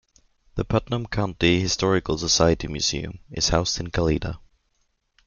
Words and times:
The 0.55 0.65
Putnam 0.65 1.05
County 1.05 1.59
Historical 1.59 2.17
Society 2.17 2.67
Museum 2.67 3.19
is 3.29 3.49
housed 3.49 3.79
in 3.79 3.91
Kalida. 3.91 4.39